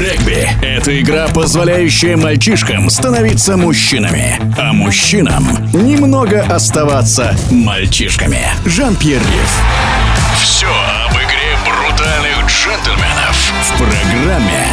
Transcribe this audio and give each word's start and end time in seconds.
Регби– 0.00 0.48
это 0.62 0.98
игра, 0.98 1.28
позволяющая 1.28 2.16
мальчишкам 2.16 2.88
становиться 2.88 3.58
мужчинами, 3.58 4.40
а 4.56 4.72
мужчинам 4.72 5.46
немного 5.74 6.40
оставаться 6.40 7.36
мальчишками. 7.50 8.40
Жан-Пьер 8.64 9.18
Риф. 9.18 9.60
Все 10.42 10.68
об 11.04 11.12
игре 11.12 11.54
брутальных 11.66 12.46
джентльменов 12.46 13.52
в 13.62 13.76
программе 13.76 14.68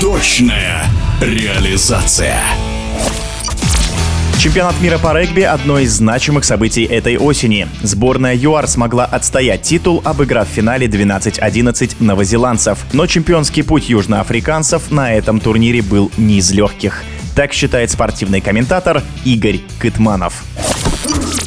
«Точная 0.00 0.82
реализация». 1.20 2.40
Чемпионат 4.42 4.74
мира 4.80 4.98
по 4.98 5.16
регби– 5.16 5.40
одно 5.42 5.78
из 5.78 5.92
значимых 5.92 6.44
событий 6.44 6.82
этой 6.82 7.16
осени. 7.16 7.68
Сборная 7.82 8.34
ЮАР 8.34 8.66
смогла 8.66 9.04
отстоять 9.04 9.62
титул, 9.62 10.02
обыграв 10.04 10.48
в 10.48 10.50
финале 10.50 10.88
12-11 10.88 11.94
новозеландцев. 12.00 12.80
Но 12.92 13.06
чемпионский 13.06 13.62
путь 13.62 13.88
южноафриканцев 13.88 14.90
на 14.90 15.14
этом 15.14 15.38
турнире 15.38 15.80
был 15.80 16.10
не 16.16 16.38
из 16.38 16.50
легких. 16.50 17.04
Так 17.36 17.52
считает 17.52 17.92
спортивный 17.92 18.40
комментатор 18.40 19.00
Игорь 19.24 19.60
Кытманов. 19.78 20.42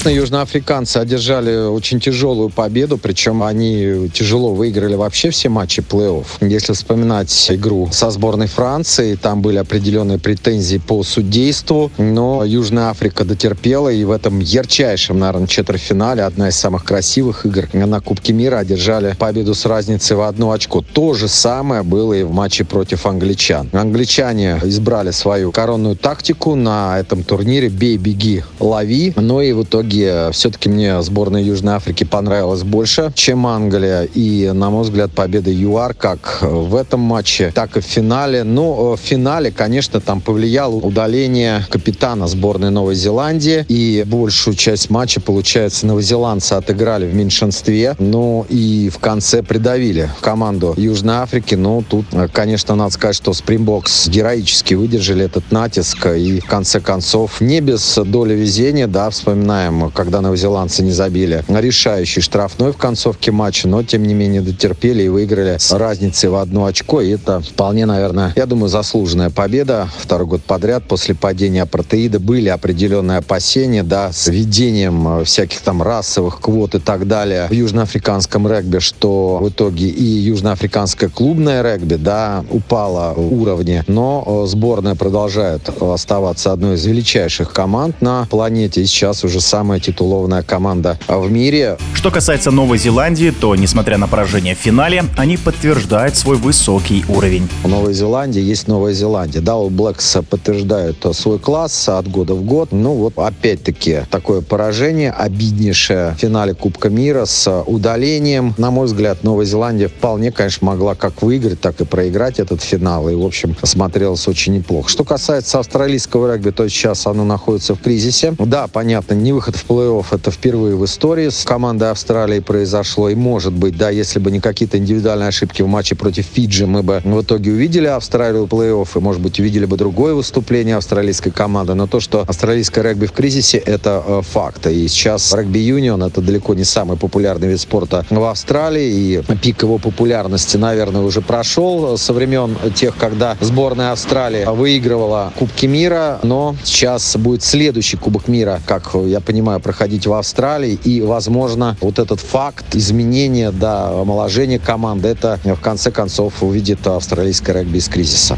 Южноафриканцы 0.09 0.97
одержали 0.97 1.67
очень 1.67 1.99
тяжелую 1.99 2.49
победу, 2.49 2.97
причем 2.97 3.43
они 3.43 4.09
тяжело 4.13 4.53
выиграли 4.53 4.95
вообще 4.95 5.29
все 5.29 5.49
матчи 5.49 5.81
плей-офф. 5.81 6.25
Если 6.41 6.73
вспоминать 6.73 7.47
игру 7.51 7.89
со 7.91 8.09
сборной 8.11 8.47
Франции, 8.47 9.15
там 9.15 9.41
были 9.41 9.57
определенные 9.57 10.19
претензии 10.19 10.77
по 10.77 11.03
судейству, 11.03 11.91
но 11.97 12.43
Южная 12.43 12.89
Африка 12.89 13.25
дотерпела, 13.25 13.89
и 13.89 14.03
в 14.03 14.11
этом 14.11 14.39
ярчайшем, 14.39 15.19
наверное, 15.19 15.47
четвертьфинале, 15.47 16.23
одна 16.23 16.49
из 16.49 16.55
самых 16.55 16.83
красивых 16.83 17.45
игр 17.45 17.67
на 17.73 17.99
Кубке 18.01 18.33
мира, 18.33 18.57
одержали 18.57 19.15
победу 19.17 19.53
с 19.53 19.65
разницей 19.65 20.15
в 20.15 20.21
одно 20.21 20.51
очко. 20.51 20.81
То 20.81 21.13
же 21.13 21.27
самое 21.27 21.83
было 21.83 22.13
и 22.13 22.23
в 22.23 22.31
матче 22.31 22.63
против 22.65 23.05
англичан. 23.05 23.69
Англичане 23.73 24.59
избрали 24.63 25.11
свою 25.11 25.51
коронную 25.51 25.95
тактику 25.95 26.55
на 26.55 26.99
этом 26.99 27.23
турнире 27.23 27.69
«бей, 27.69 27.97
беги, 27.97 28.43
лови», 28.59 29.13
но 29.15 29.41
и 29.41 29.53
в 29.53 29.63
итоге 29.63 29.94
итоге 29.95 30.31
все-таки 30.31 30.69
мне 30.69 31.01
сборная 31.01 31.41
Южной 31.41 31.75
Африки 31.75 32.03
понравилась 32.03 32.63
больше, 32.63 33.11
чем 33.15 33.47
Англия. 33.47 34.03
И, 34.03 34.51
на 34.53 34.69
мой 34.69 34.83
взгляд, 34.83 35.11
победа 35.11 35.51
ЮАР 35.51 35.93
как 35.93 36.39
в 36.41 36.75
этом 36.75 36.99
матче, 36.99 37.51
так 37.53 37.77
и 37.77 37.81
в 37.81 37.85
финале. 37.85 38.43
Но 38.43 38.93
э, 38.93 38.97
в 38.97 38.99
финале, 38.99 39.51
конечно, 39.51 39.99
там 39.99 40.21
повлияло 40.21 40.75
удаление 40.75 41.65
капитана 41.69 42.27
сборной 42.27 42.71
Новой 42.71 42.95
Зеландии. 42.95 43.65
И 43.67 44.03
большую 44.05 44.55
часть 44.55 44.89
матча, 44.89 45.21
получается, 45.21 45.85
новозеландцы 45.85 46.53
отыграли 46.53 47.07
в 47.07 47.13
меньшинстве. 47.13 47.95
Ну 47.99 48.45
и 48.49 48.89
в 48.89 48.99
конце 48.99 49.43
придавили 49.43 50.09
команду 50.21 50.73
Южной 50.77 51.15
Африки. 51.15 51.55
Но 51.55 51.83
тут, 51.87 52.05
э, 52.11 52.27
конечно, 52.31 52.75
надо 52.75 52.91
сказать, 52.91 53.15
что 53.15 53.33
Спримбокс 53.33 54.07
героически 54.07 54.73
выдержали 54.73 55.25
этот 55.25 55.51
натиск. 55.51 56.07
И 56.07 56.39
в 56.39 56.45
конце 56.45 56.79
концов, 56.79 57.41
не 57.41 57.61
без 57.61 57.97
доли 58.05 58.33
везения, 58.33 58.87
да, 58.87 59.09
вспоминаем 59.09 59.84
когда 59.93 60.21
новозеландцы 60.21 60.83
не 60.83 60.91
забили 60.91 61.43
решающий 61.47 62.21
штрафной 62.21 62.71
в 62.71 62.77
концовке 62.77 63.31
матча, 63.31 63.67
но 63.67 63.83
тем 63.83 64.03
не 64.03 64.13
менее 64.13 64.41
дотерпели 64.41 65.03
и 65.03 65.09
выиграли 65.09 65.57
с 65.59 65.71
разницей 65.71 66.29
в 66.29 66.35
одно 66.35 66.65
очко. 66.65 67.01
И 67.01 67.09
это 67.09 67.41
вполне, 67.41 67.85
наверное, 67.85 68.33
я 68.35 68.45
думаю, 68.45 68.69
заслуженная 68.69 69.29
победа. 69.29 69.89
Второй 69.97 70.27
год 70.27 70.43
подряд 70.43 70.87
после 70.87 71.15
падения 71.15 71.63
апартеида 71.63 72.19
были 72.19 72.49
определенные 72.49 73.19
опасения, 73.19 73.83
да, 73.83 74.11
с 74.11 74.27
введением 74.27 75.19
э, 75.19 75.23
всяких 75.23 75.61
там 75.61 75.81
расовых 75.81 76.39
квот 76.39 76.75
и 76.75 76.79
так 76.79 77.07
далее 77.07 77.47
в 77.49 77.53
южноафриканском 77.53 78.47
регби, 78.47 78.79
что 78.79 79.39
в 79.41 79.49
итоге 79.49 79.87
и 79.87 80.03
южноафриканское 80.03 81.09
клубное 81.09 81.61
регби, 81.61 81.95
да, 81.95 82.43
упало 82.49 83.13
в 83.15 83.33
уровне, 83.33 83.83
но 83.87 84.23
э, 84.25 84.47
сборная 84.47 84.95
продолжает 84.95 85.69
оставаться 85.81 86.51
одной 86.51 86.75
из 86.75 86.85
величайших 86.85 87.51
команд 87.51 88.01
на 88.01 88.25
планете 88.29 88.81
и 88.81 88.85
сейчас 88.85 89.23
уже 89.23 89.41
самая 89.41 89.74
самая 89.75 89.81
титулованная 89.81 90.43
команда 90.43 90.97
в 91.07 91.29
мире. 91.29 91.77
Что 91.93 92.11
касается 92.11 92.51
Новой 92.51 92.77
Зеландии, 92.77 93.33
то, 93.37 93.55
несмотря 93.55 93.97
на 93.97 94.07
поражение 94.07 94.55
в 94.55 94.57
финале, 94.57 95.03
они 95.17 95.37
подтверждают 95.37 96.15
свой 96.15 96.37
высокий 96.37 97.03
уровень. 97.09 97.49
У 97.63 97.67
Новой 97.67 97.93
Зеландии 97.93 98.41
есть 98.41 98.67
Новая 98.67 98.93
Зеландия. 98.93 99.41
Да, 99.41 99.57
у 99.57 99.69
Блэкс 99.69 100.17
подтверждают 100.29 101.05
свой 101.13 101.39
класс 101.39 101.89
от 101.89 102.07
года 102.07 102.35
в 102.35 102.43
год. 102.43 102.71
Ну 102.71 102.93
вот, 102.93 103.17
опять-таки, 103.17 104.01
такое 104.09 104.41
поражение, 104.41 105.11
обиднейшее 105.11 106.11
в 106.11 106.19
финале 106.19 106.53
Кубка 106.53 106.89
мира 106.89 107.25
с 107.25 107.63
удалением. 107.65 108.53
На 108.57 108.71
мой 108.71 108.85
взгляд, 108.85 109.23
Новая 109.23 109.45
Зеландия 109.45 109.87
вполне, 109.87 110.31
конечно, 110.31 110.67
могла 110.67 110.95
как 110.95 111.21
выиграть, 111.21 111.59
так 111.59 111.81
и 111.81 111.85
проиграть 111.85 112.39
этот 112.39 112.61
финал. 112.61 113.09
И, 113.09 113.15
в 113.15 113.25
общем, 113.25 113.55
смотрелось 113.63 114.27
очень 114.27 114.53
неплохо. 114.53 114.89
Что 114.89 115.03
касается 115.03 115.59
австралийского 115.59 116.31
регби, 116.31 116.51
то 116.51 116.67
сейчас 116.69 117.07
оно 117.07 117.25
находится 117.25 117.75
в 117.75 117.81
кризисе. 117.81 118.35
Да, 118.39 118.67
понятно, 118.67 119.15
не 119.15 119.33
выход 119.33 119.54
в 119.55 119.65
плей-офф 119.65 120.05
это 120.11 120.31
впервые 120.31 120.75
в 120.75 120.85
истории 120.85 121.29
с 121.29 121.43
командой 121.43 121.91
Австралии 121.91 122.39
произошло. 122.39 123.09
И 123.09 123.15
может 123.15 123.53
быть, 123.53 123.77
да, 123.77 123.89
если 123.89 124.19
бы 124.19 124.31
не 124.31 124.39
какие-то 124.39 124.77
индивидуальные 124.77 125.29
ошибки 125.29 125.61
в 125.61 125.67
матче 125.67 125.95
против 125.95 126.25
Фиджи, 126.25 126.67
мы 126.67 126.83
бы 126.83 127.01
в 127.03 127.21
итоге 127.21 127.51
увидели 127.51 127.87
Австралию 127.87 128.45
в 128.45 128.49
плей-офф 128.49 128.87
и, 128.95 128.99
может 128.99 129.21
быть, 129.21 129.39
увидели 129.39 129.65
бы 129.65 129.77
другое 129.77 130.13
выступление 130.13 130.75
австралийской 130.75 131.31
команды. 131.31 131.73
Но 131.73 131.87
то, 131.87 131.99
что 131.99 132.25
австралийская 132.27 132.83
регби 132.83 133.05
в 133.05 133.11
кризисе, 133.11 133.57
это 133.57 134.03
э, 134.05 134.21
факт. 134.21 134.67
И 134.67 134.87
сейчас 134.87 135.33
регби-юнион 135.33 136.03
это 136.03 136.21
далеко 136.21 136.53
не 136.53 136.63
самый 136.63 136.97
популярный 136.97 137.47
вид 137.47 137.59
спорта 137.59 138.05
в 138.09 138.23
Австралии. 138.23 138.85
И 138.85 139.35
пик 139.41 139.63
его 139.63 139.77
популярности, 139.77 140.57
наверное, 140.57 141.01
уже 141.01 141.21
прошел 141.21 141.97
со 141.97 142.13
времен 142.13 142.57
тех, 142.75 142.95
когда 142.97 143.37
сборная 143.41 143.91
Австралии 143.91 144.45
выигрывала 144.45 145.33
Кубки 145.37 145.65
мира. 145.65 146.19
Но 146.23 146.55
сейчас 146.63 147.15
будет 147.17 147.43
следующий 147.43 147.97
Кубок 147.97 148.27
мира, 148.27 148.61
как 148.65 148.91
я 149.05 149.19
понимаю, 149.19 149.44
понимаю, 149.45 149.59
проходить 149.59 150.07
в 150.07 150.13
Австралии. 150.13 150.79
И, 150.83 151.01
возможно, 151.01 151.77
вот 151.79 151.99
этот 151.99 152.19
факт 152.19 152.75
изменения, 152.75 153.51
да, 153.51 153.89
омоложения 153.89 154.57
команды, 154.57 155.09
это 155.09 155.39
в 155.43 155.61
конце 155.61 155.91
концов 155.91 156.41
увидит 156.41 156.87
австралийское 156.87 157.55
регби 157.55 157.77
из 157.77 157.87
кризиса. 157.87 158.37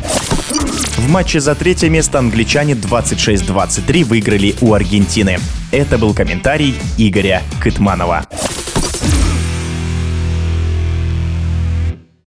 В 0.97 1.09
матче 1.09 1.39
за 1.39 1.55
третье 1.55 1.89
место 1.89 2.19
англичане 2.19 2.73
26-23 2.73 4.03
выиграли 4.03 4.55
у 4.59 4.73
Аргентины. 4.73 5.39
Это 5.71 5.97
был 5.97 6.13
комментарий 6.13 6.75
Игоря 6.97 7.41
Кытманова. 7.61 8.27